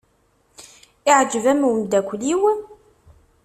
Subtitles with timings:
[1.09, 2.41] Iɛjeb-am umeddakel-iw?